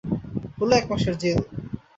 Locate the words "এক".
0.79-0.85